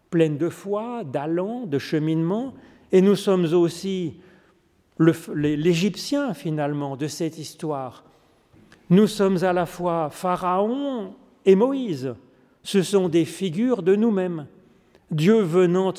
[0.09, 2.53] pleine de foi, d'allant, de cheminement,
[2.91, 4.15] et nous sommes aussi
[4.97, 8.03] l'Égyptien finalement de cette histoire.
[8.89, 11.13] Nous sommes à la fois Pharaon
[11.45, 12.15] et Moïse.
[12.63, 14.47] Ce sont des figures de nous-mêmes.
[15.11, 15.93] Dieu venant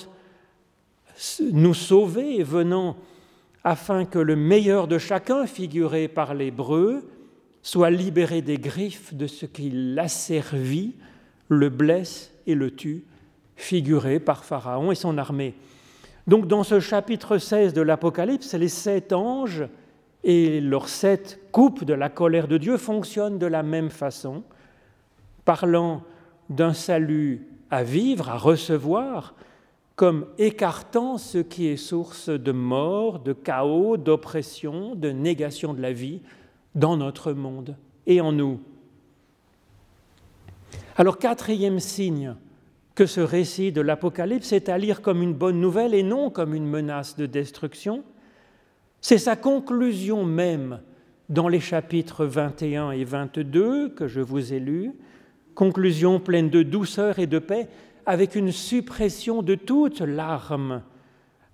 [1.52, 2.96] nous sauver, venant
[3.62, 7.08] afin que le meilleur de chacun, figuré par l'hébreu,
[7.62, 10.94] soit libéré des griffes de ce qui l'asservit,
[11.50, 13.04] le blesse et le tue,
[13.56, 15.54] figuré par Pharaon et son armée.
[16.26, 19.66] Donc dans ce chapitre 16 de l'Apocalypse, les sept anges
[20.22, 24.44] et leurs sept coupes de la colère de Dieu fonctionnent de la même façon,
[25.44, 26.02] parlant
[26.48, 29.34] d'un salut à vivre, à recevoir,
[29.96, 35.92] comme écartant ce qui est source de mort, de chaos, d'oppression, de négation de la
[35.92, 36.22] vie
[36.74, 38.60] dans notre monde et en nous.
[40.96, 42.34] Alors quatrième signe,
[42.94, 46.54] que ce récit de l'Apocalypse est à lire comme une bonne nouvelle et non comme
[46.54, 48.02] une menace de destruction.
[49.00, 50.80] C'est sa conclusion même
[51.28, 54.92] dans les chapitres 21 et 22 que je vous ai lus,
[55.54, 57.68] conclusion pleine de douceur et de paix,
[58.04, 60.82] avec une suppression de toute larme,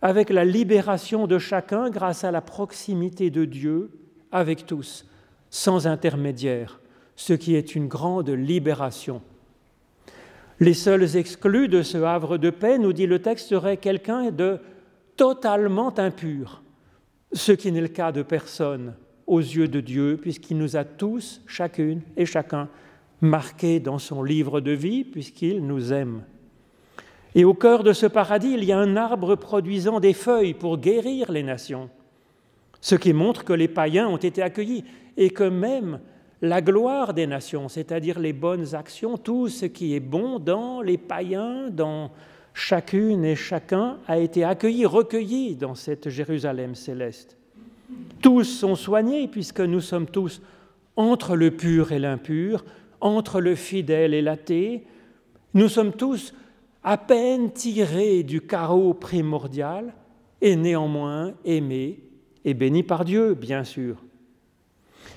[0.01, 3.91] avec la libération de chacun grâce à la proximité de Dieu
[4.33, 5.07] avec tous,
[5.51, 6.81] sans intermédiaire,
[7.17, 9.23] ce qui est une grande libération.
[10.61, 14.59] Les seuls exclus de ce havre de paix, nous dit le texte, seraient quelqu'un de
[15.17, 16.63] totalement impur,
[17.33, 18.95] ce qui n'est le cas de personne
[19.27, 22.69] aux yeux de Dieu, puisqu'il nous a tous, chacune et chacun,
[23.21, 26.23] marqués dans son livre de vie, puisqu'il nous aime.
[27.35, 30.79] Et au cœur de ce paradis, il y a un arbre produisant des feuilles pour
[30.79, 31.91] guérir les nations,
[32.81, 34.85] ce qui montre que les païens ont été accueillis
[35.17, 36.01] et que même
[36.43, 40.99] la gloire des nations, c'est-à-dire les bonnes actions, tout ce qui est bon dans les
[40.99, 42.11] païens, dans
[42.53, 47.37] chacune et chacun, a été accueilli, recueilli dans cette Jérusalem céleste.
[48.23, 50.43] Tous sont soignés puisque nous sommes tous
[50.97, 52.65] entre le pur et l'impur,
[53.01, 54.85] entre le fidèle et l'athée.
[55.55, 56.35] Nous sommes tous
[56.83, 59.95] à peine tirés du chaos primordial
[60.41, 62.01] et néanmoins aimés
[62.45, 63.97] et bénis par Dieu, bien sûr.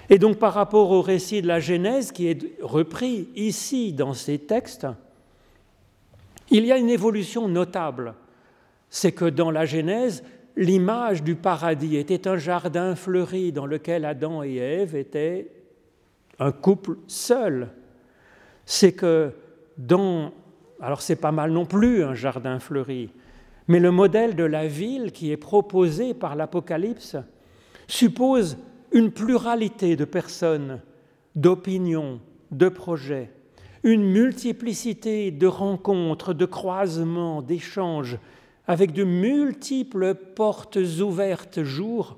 [0.10, 4.39] Et donc par rapport au récit de la Genèse qui est repris ici dans ces
[4.39, 4.88] textes,
[6.50, 8.15] il y a une évolution notable.
[8.89, 10.24] C'est que dans la Genèse,
[10.56, 15.52] l'image du paradis était un jardin fleuri dans lequel Adam et Ève étaient
[16.39, 17.69] un couple seul.
[18.65, 19.32] C'est que
[19.78, 20.32] dans...
[20.82, 23.12] Alors c'est pas mal non plus un jardin fleuri,
[23.67, 27.17] mais le modèle de la ville qui est proposé par l'Apocalypse
[27.88, 28.58] suppose
[28.91, 30.82] une pluralité de personnes,
[31.36, 32.19] d'opinions,
[32.52, 33.32] de projets,
[33.84, 38.17] une multiplicité de rencontres, de croisements, d'échanges,
[38.67, 42.17] avec de multiples portes ouvertes jour,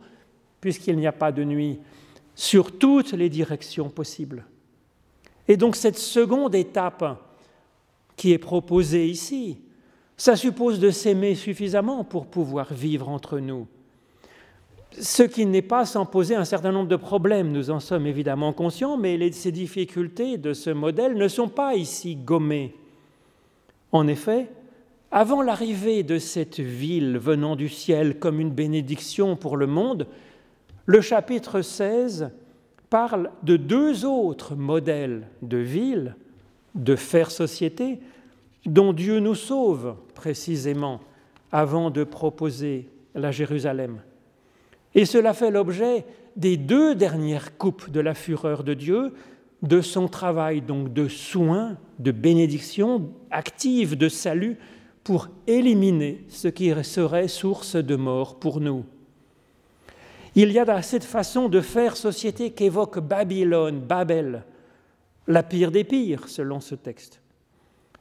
[0.60, 1.79] puisqu'il n'y a pas de nuit,
[2.36, 4.45] sur toutes les directions possibles.
[5.47, 7.19] Et donc cette seconde étape
[8.15, 9.60] qui est proposée ici,
[10.17, 13.67] ça suppose de s'aimer suffisamment pour pouvoir vivre entre nous
[14.99, 18.53] ce qui n'est pas sans poser un certain nombre de problèmes, nous en sommes évidemment
[18.53, 22.75] conscients, mais ces difficultés de ce modèle ne sont pas ici gommées.
[23.91, 24.49] En effet,
[25.11, 30.07] avant l'arrivée de cette ville venant du ciel comme une bénédiction pour le monde,
[30.85, 32.31] le chapitre 16
[32.89, 36.15] parle de deux autres modèles de ville,
[36.75, 37.99] de faire société,
[38.65, 40.99] dont Dieu nous sauve précisément
[41.51, 44.01] avant de proposer la Jérusalem.
[44.95, 49.13] Et cela fait l'objet des deux dernières coupes de la fureur de Dieu,
[49.61, 54.57] de son travail donc de soin, de bénédiction active, de salut,
[55.03, 58.85] pour éliminer ce qui serait source de mort pour nous.
[60.35, 64.43] Il y a cette façon de faire société qu'évoque Babylone, Babel,
[65.27, 67.21] la pire des pires, selon ce texte.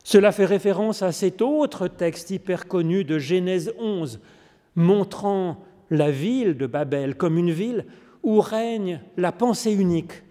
[0.04, 4.20] Cela fait référence à cet autre texte hyper connu de Genèse 11,
[4.76, 5.58] montrant
[5.90, 7.86] la ville de Babel comme une ville
[8.22, 10.22] où règne la pensée unique,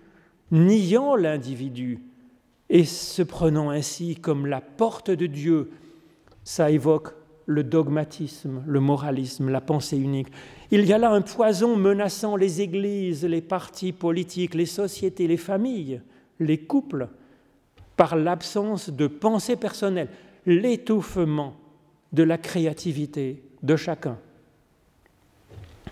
[0.51, 1.99] niant l'individu
[2.69, 5.71] et se prenant ainsi comme la porte de Dieu.
[6.43, 7.13] Ça évoque
[7.45, 10.27] le dogmatisme, le moralisme, la pensée unique.
[10.69, 15.37] Il y a là un poison menaçant les églises, les partis politiques, les sociétés, les
[15.37, 16.01] familles,
[16.39, 17.09] les couples,
[17.97, 20.09] par l'absence de pensée personnelle,
[20.45, 21.55] l'étouffement
[22.13, 24.17] de la créativité de chacun.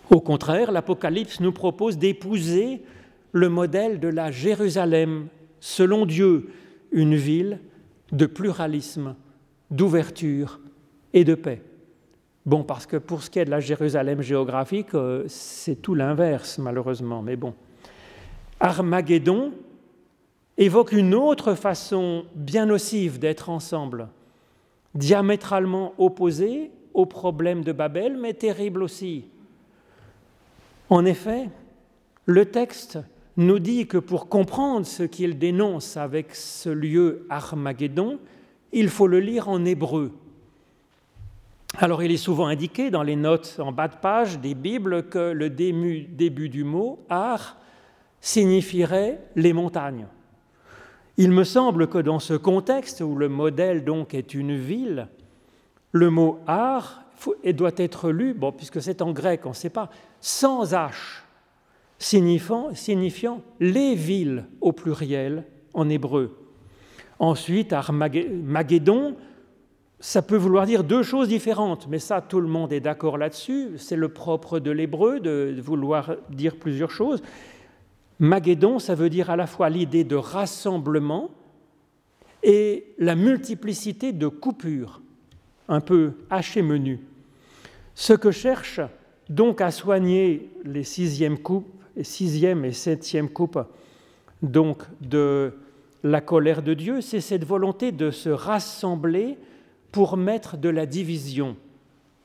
[0.10, 2.82] Au contraire, l'Apocalypse nous propose d'épouser
[3.34, 5.28] le modèle de la Jérusalem,
[5.60, 6.50] selon Dieu,
[6.92, 7.60] une ville
[8.12, 9.16] de pluralisme,
[9.70, 10.60] d'ouverture
[11.14, 11.62] et de paix.
[12.46, 16.58] Bon, parce que pour ce qui est de la Jérusalem géographique, euh, c'est tout l'inverse,
[16.60, 17.54] malheureusement, mais bon.
[18.62, 19.52] Armageddon
[20.58, 24.08] évoque une autre façon bien nocive d'être ensemble,
[24.96, 29.26] diamétralement opposée au problème de Babel, mais terrible aussi.
[30.90, 31.50] En effet,
[32.26, 33.00] le texte
[33.36, 38.20] nous dit que pour comprendre ce qu'il dénonce avec ce lieu Armageddon,
[38.72, 40.12] il faut le lire en hébreu.
[41.78, 45.32] Alors il est souvent indiqué dans les notes en bas de page des Bibles que
[45.32, 47.58] le début, du mot Ar
[48.22, 50.08] signifierait les montagnes.
[51.18, 55.08] Il me semble que dans ce contexte où le modèle donc est une ville,
[55.92, 57.04] le mot Ar
[57.46, 61.24] doit être lu, bon, puisque c'est en grec, on ne sait pas, sans H,
[62.00, 66.38] signifiant, les villes au pluriel en hébreu.
[67.20, 69.16] Ensuite, Armageddon,
[70.00, 73.72] ça peut vouloir dire deux choses différentes, mais ça, tout le monde est d'accord là-dessus.
[73.78, 77.24] C'est le propre de l'hébreu de vouloir dire plusieurs choses.
[78.20, 81.32] Magédon, ça veut dire à la fois l'idée de rassemblement
[82.44, 85.02] et la multiplicité de coupures,
[85.68, 87.00] un peu haché menu.
[87.96, 88.80] Ce que cherche
[89.30, 91.68] donc à soigner les sixièmes coupes,
[92.02, 93.60] sixième et septième coupes
[94.42, 95.54] donc de
[96.04, 99.38] la colère de Dieu, c'est cette volonté de se rassembler
[99.92, 101.56] pour mettre de la division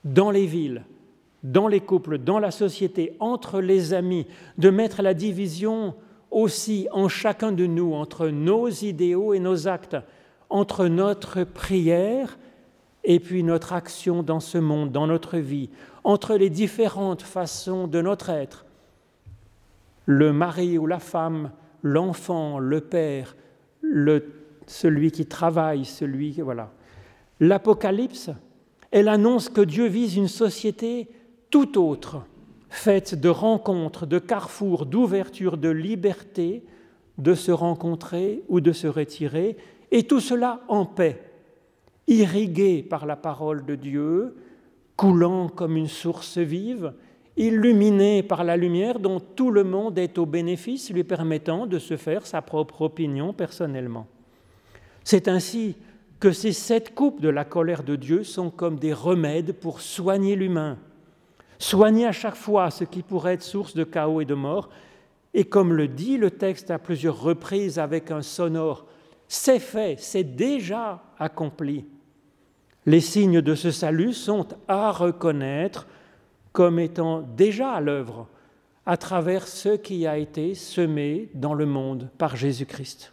[0.05, 0.85] dans les villes,
[1.43, 4.27] dans les couples, dans la société, entre les amis,
[4.59, 5.95] de mettre la division
[6.31, 9.97] aussi en chacun de nous, entre nos idéaux et nos actes,
[10.51, 12.39] entre notre prière
[13.05, 15.71] et puis notre action dans ce monde, dans notre vie,
[16.05, 18.65] entre les différentes façons de notre être,
[20.07, 21.51] le mari ou la femme,
[21.83, 23.37] l'enfant, le père,
[24.67, 26.33] celui qui travaille, celui.
[26.41, 26.71] Voilà
[27.43, 28.31] l'Apocalypse,
[28.93, 31.09] elle annonce que Dieu vise une société
[31.51, 32.25] tout autre,
[32.71, 36.63] faite de rencontres, de carrefours, d'ouverture, de liberté,
[37.19, 39.57] de se rencontrer ou de se retirer,
[39.91, 41.21] et tout cela en paix,
[42.07, 44.37] irrigué par la parole de Dieu,
[44.97, 46.93] coulant comme une source vive,
[47.37, 51.97] illuminé par la lumière dont tout le monde est au bénéfice, lui permettant de se
[51.97, 54.07] faire sa propre opinion personnellement.
[55.05, 55.77] C'est ainsi
[56.21, 60.37] que ces sept coupes de la colère de Dieu sont comme des remèdes pour soigner
[60.37, 60.79] l'humain,
[61.59, 64.69] soigner à chaque fois ce qui pourrait être source de chaos et de mort,
[65.35, 68.87] et comme le dit le texte à plusieurs reprises avec un sonore,
[69.27, 71.87] c'est fait, c'est déjà accompli.
[72.85, 75.87] Les signes de ce salut sont à reconnaître
[76.53, 78.29] comme étant déjà à l'œuvre
[78.85, 83.13] à travers ce qui a été semé dans le monde par Jésus-Christ.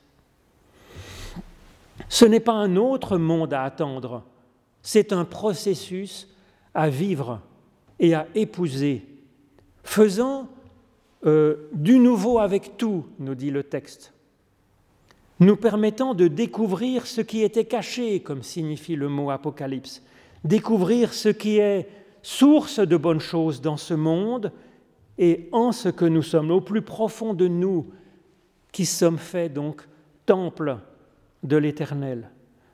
[2.08, 4.24] Ce n'est pas un autre monde à attendre,
[4.82, 6.28] c'est un processus
[6.74, 7.42] à vivre
[8.00, 9.06] et à épouser,
[9.84, 10.48] faisant
[11.26, 14.14] euh, du nouveau avec tout, nous dit le texte,
[15.40, 20.04] nous permettant de découvrir ce qui était caché, comme signifie le mot Apocalypse,
[20.44, 21.88] découvrir ce qui est
[22.22, 24.52] source de bonnes choses dans ce monde
[25.18, 27.88] et en ce que nous sommes, au plus profond de nous,
[28.72, 29.88] qui sommes faits donc
[30.26, 30.78] temple
[31.44, 32.30] de l'Éternel,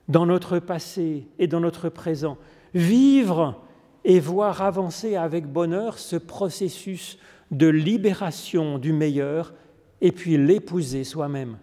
[0.08, 2.38] dans notre passé et dans notre présent.
[2.74, 3.62] Vivre
[4.04, 7.18] et voir avancer avec bonheur ce processus
[7.52, 9.54] de libération du meilleur
[10.02, 11.58] et puis l'épouser soi-même.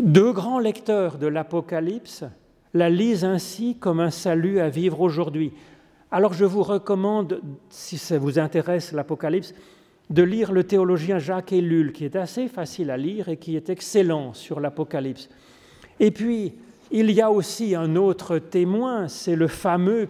[0.00, 2.24] Deux grands lecteurs de l'Apocalypse
[2.72, 5.52] la lisent ainsi comme un salut à vivre aujourd'hui.
[6.10, 9.52] Alors je vous recommande, si ça vous intéresse l'Apocalypse,
[10.08, 13.68] de lire le théologien Jacques Ellul, qui est assez facile à lire et qui est
[13.68, 15.28] excellent sur l'Apocalypse.
[15.98, 16.54] Et puis,
[16.90, 20.08] il y a aussi un autre témoin, c'est le fameux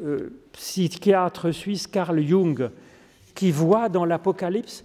[0.00, 2.70] euh, psychiatre suisse Carl Jung,
[3.36, 4.84] qui voit dans l'Apocalypse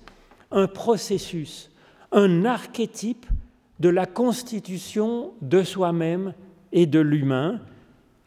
[0.52, 1.72] un processus,
[2.12, 3.26] un archétype
[3.82, 6.36] de la constitution de soi-même
[6.72, 7.60] et de l'humain,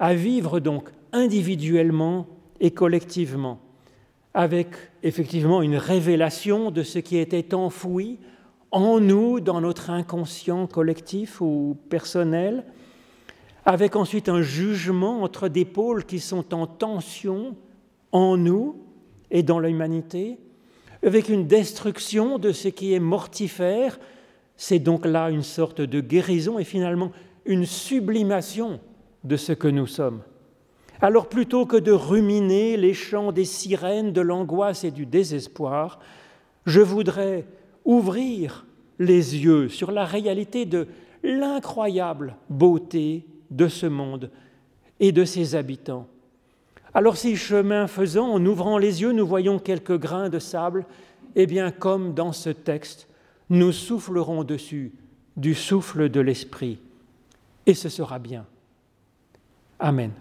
[0.01, 2.27] à vivre donc individuellement
[2.59, 3.61] et collectivement,
[4.35, 4.67] avec
[5.05, 8.19] effectivement une révélation de ce qui était enfoui
[8.73, 12.65] en nous, dans notre inconscient collectif ou personnel,
[13.65, 17.55] avec ensuite un jugement entre des pôles qui sont en tension
[18.11, 18.83] en nous
[19.31, 20.41] et dans l'humanité,
[21.07, 24.01] avec une destruction de ce qui est mortifère,
[24.57, 27.13] c'est donc là une sorte de guérison et finalement
[27.45, 28.81] une sublimation
[29.25, 30.23] de ce que nous sommes.
[31.01, 35.99] Alors plutôt que de ruminer les chants des sirènes, de l'angoisse et du désespoir,
[36.67, 37.45] je voudrais
[37.85, 38.65] ouvrir
[38.99, 40.87] les yeux sur la réalité de
[41.23, 44.31] l'incroyable beauté de ce monde
[45.01, 46.07] et de ses habitants.
[46.95, 50.87] Alors si chemin faisant, en ouvrant les yeux, nous voyons quelques grains de sable,
[51.35, 53.09] eh bien comme dans ce texte,
[53.51, 54.93] nous soufflerons dessus
[55.37, 56.79] du souffle de l'Esprit,
[57.67, 58.47] et ce sera bien.
[59.79, 60.13] Amen.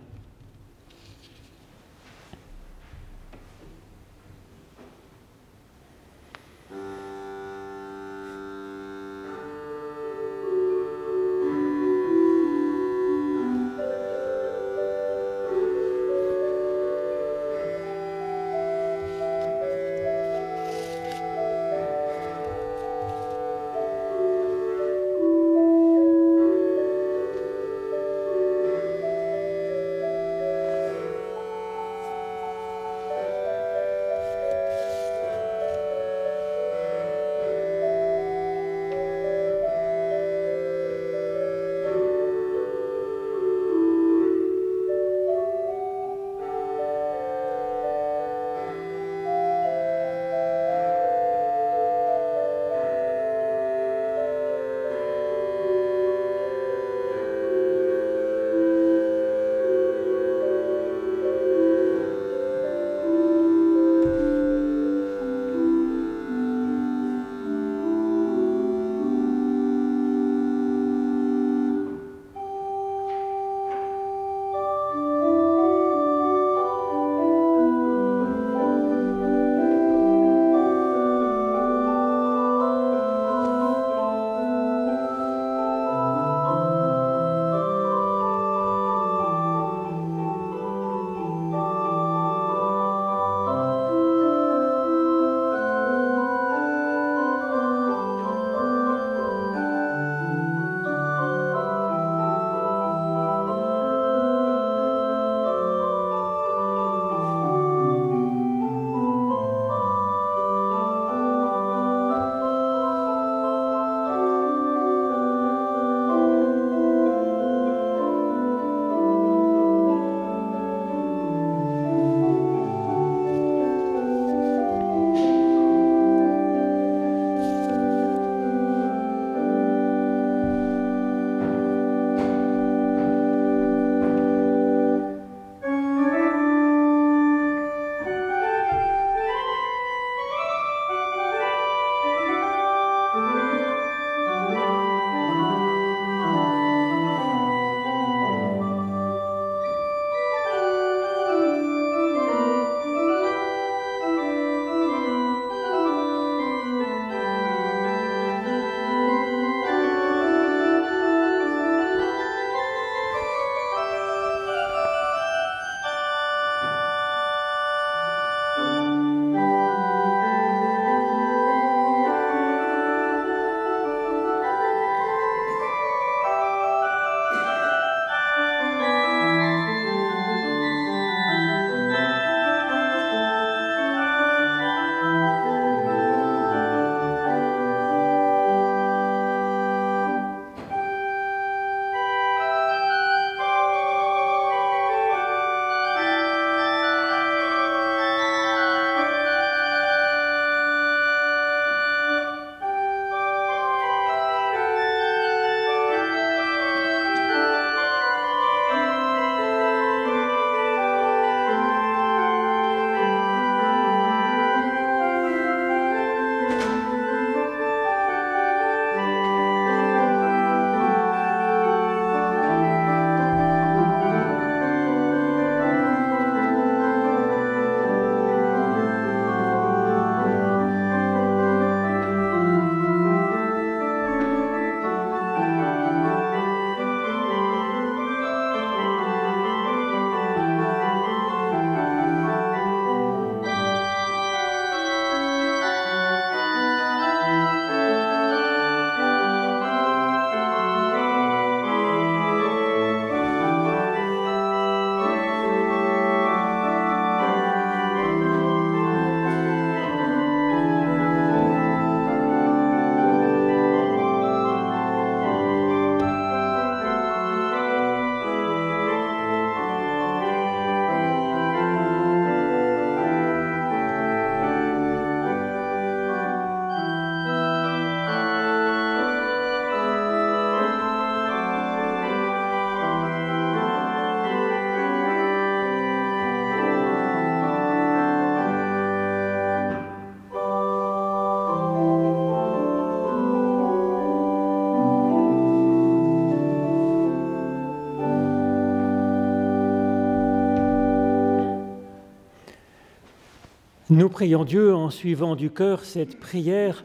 [303.94, 306.84] Nous prions Dieu en suivant du cœur cette prière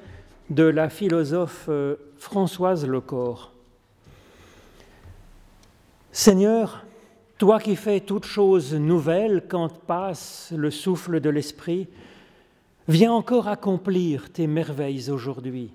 [0.50, 3.54] de la philosophe euh, Françoise Lecor.
[6.12, 6.84] Seigneur,
[7.38, 11.88] toi qui fais toutes choses nouvelles quand passe le souffle de l'Esprit,
[12.88, 15.72] viens encore accomplir tes merveilles aujourd'hui.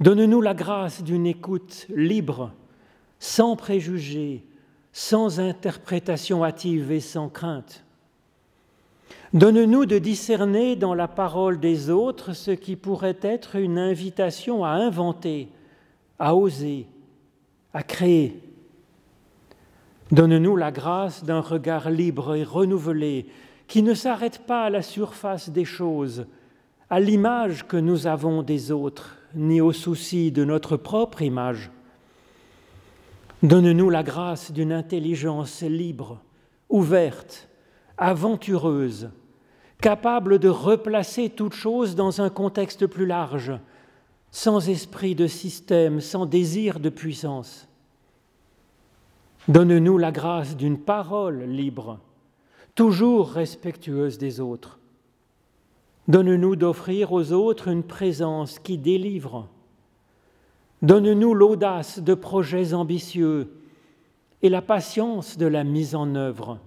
[0.00, 2.50] Donne-nous la grâce d'une écoute libre,
[3.20, 4.44] sans préjugés,
[4.92, 7.84] sans interprétation hâtive et sans crainte.
[9.34, 14.70] Donne-nous de discerner dans la parole des autres ce qui pourrait être une invitation à
[14.70, 15.48] inventer,
[16.18, 16.86] à oser,
[17.72, 18.42] à créer.
[20.10, 23.26] Donne-nous la grâce d'un regard libre et renouvelé
[23.68, 26.26] qui ne s'arrête pas à la surface des choses,
[26.90, 31.70] à l'image que nous avons des autres, ni au souci de notre propre image.
[33.42, 36.20] Donne-nous la grâce d'une intelligence libre,
[36.68, 37.48] ouverte,
[37.96, 39.08] aventureuse,
[39.82, 43.52] capable de replacer toute chose dans un contexte plus large,
[44.30, 47.68] sans esprit de système, sans désir de puissance.
[49.48, 51.98] Donne-nous la grâce d'une parole libre,
[52.76, 54.78] toujours respectueuse des autres.
[56.06, 59.48] Donne-nous d'offrir aux autres une présence qui délivre.
[60.82, 63.52] Donne-nous l'audace de projets ambitieux
[64.42, 66.60] et la patience de la mise en œuvre.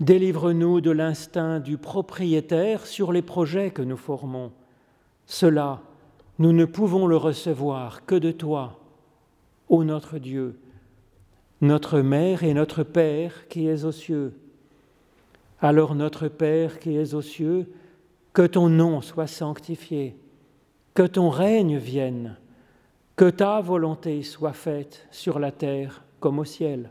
[0.00, 4.52] Délivre-nous de l'instinct du propriétaire sur les projets que nous formons.
[5.24, 5.80] Cela,
[6.38, 8.78] nous ne pouvons le recevoir que de toi,
[9.68, 10.58] ô notre Dieu,
[11.62, 14.34] notre Mère et notre Père qui es aux cieux.
[15.60, 17.72] Alors notre Père qui es aux cieux,
[18.34, 20.14] que ton nom soit sanctifié,
[20.92, 22.36] que ton règne vienne,
[23.16, 26.90] que ta volonté soit faite sur la terre comme au ciel.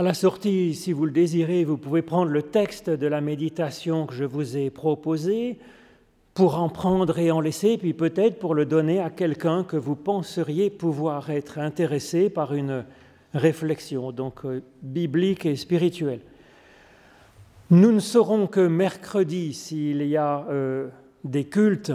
[0.00, 4.06] À la sortie, si vous le désirez, vous pouvez prendre le texte de la méditation
[4.06, 5.58] que je vous ai proposé
[6.32, 9.96] pour en prendre et en laisser, puis peut-être pour le donner à quelqu'un que vous
[9.96, 12.86] penseriez pouvoir être intéressé par une
[13.34, 16.22] réflexion, donc euh, biblique et spirituelle.
[17.68, 20.88] Nous ne saurons que mercredi s'il y a euh,
[21.24, 21.92] des cultes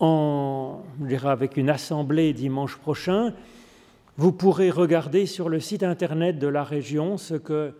[0.00, 0.82] en,
[1.22, 3.34] avec une assemblée dimanche prochain
[4.20, 7.72] vous pourrez regarder sur le site internet de la région ce que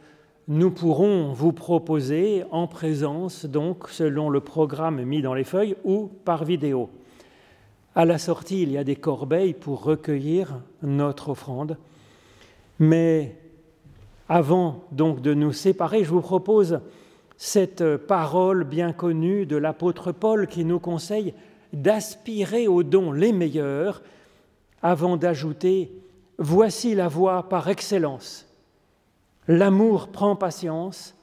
[0.49, 6.11] nous pourrons vous proposer en présence, donc selon le programme mis dans les feuilles ou
[6.25, 6.89] par vidéo.
[7.95, 11.77] À la sortie, il y a des corbeilles pour recueillir notre offrande.
[12.79, 13.37] Mais
[14.27, 16.81] avant donc de nous séparer, je vous propose
[17.37, 21.35] cette parole bien connue de l'apôtre Paul qui nous conseille
[21.75, 24.01] d'aspirer aux dons les meilleurs
[24.81, 25.93] avant d'ajouter
[26.43, 28.47] Voici la voie par excellence.
[29.47, 31.15] L'amour prend patience,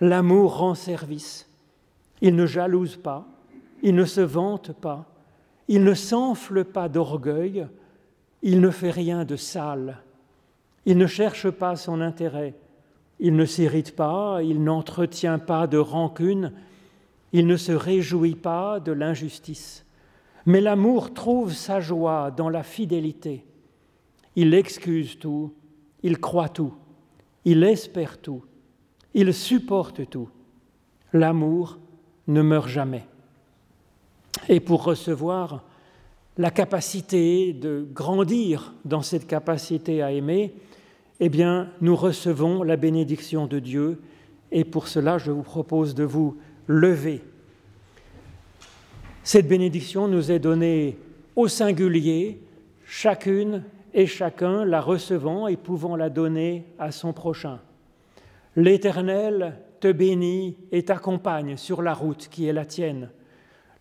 [0.00, 1.46] l'amour rend service.
[2.22, 3.26] Il ne jalouse pas,
[3.82, 5.04] il ne se vante pas,
[5.68, 7.66] il ne s'enfle pas d'orgueil,
[8.40, 9.98] il ne fait rien de sale,
[10.86, 12.54] il ne cherche pas son intérêt,
[13.20, 16.54] il ne s'irrite pas, il n'entretient pas de rancune,
[17.34, 19.84] il ne se réjouit pas de l'injustice.
[20.46, 23.44] Mais l'amour trouve sa joie dans la fidélité.
[24.36, 25.52] Il excuse tout,
[26.02, 26.74] il croit tout,
[27.44, 28.44] il espère tout,
[29.14, 30.28] il supporte tout.
[31.12, 31.78] L'amour
[32.28, 33.06] ne meurt jamais.
[34.48, 35.64] Et pour recevoir
[36.36, 40.54] la capacité de grandir dans cette capacité à aimer,
[41.20, 44.02] eh bien, nous recevons la bénédiction de Dieu.
[44.52, 47.22] Et pour cela, je vous propose de vous lever.
[49.24, 50.98] Cette bénédiction nous est donnée
[51.34, 52.38] au singulier,
[52.84, 53.64] chacune
[53.96, 57.60] et chacun la recevant et pouvant la donner à son prochain.
[58.54, 63.08] L'Éternel te bénit et t'accompagne sur la route qui est la tienne.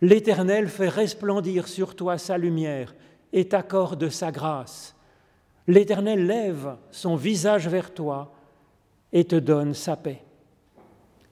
[0.01, 2.95] L'Éternel fait resplendir sur toi sa lumière
[3.33, 4.95] et t'accorde sa grâce.
[5.67, 8.31] L'Éternel lève son visage vers toi
[9.11, 10.21] et te donne sa paix.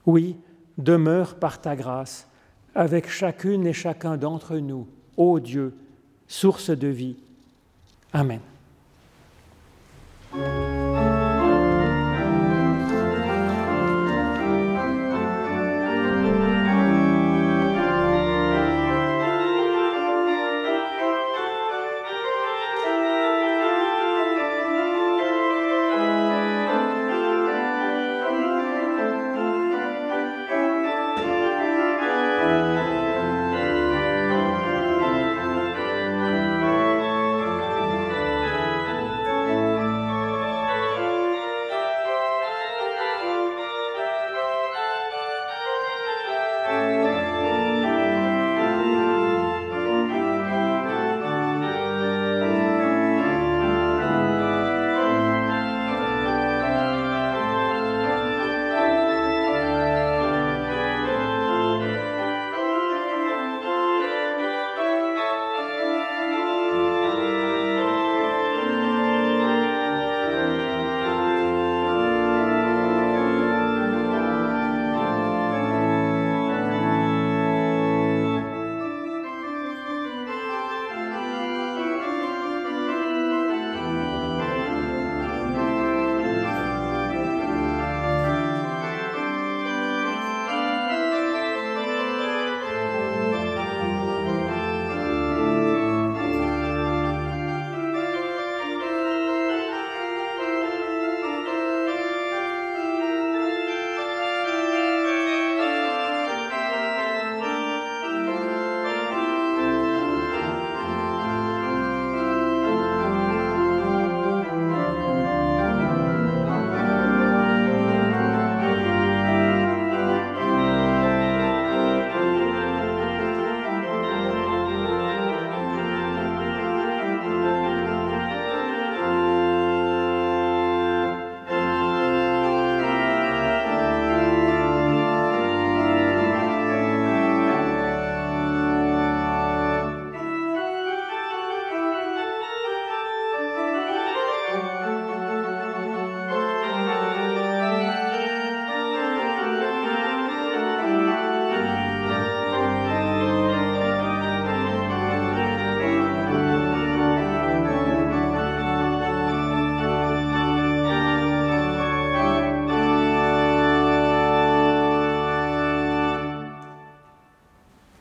[0.04, 0.36] Oui,
[0.76, 2.28] demeure par ta grâce
[2.74, 5.74] avec chacune et chacun d'entre nous, ô Dieu,
[6.26, 7.16] source de vie.
[8.12, 8.40] Amen.
[10.34, 10.83] Thank you.